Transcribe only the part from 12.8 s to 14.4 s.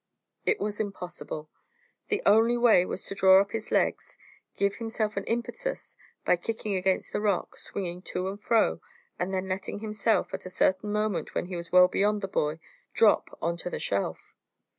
drop on to the shelf.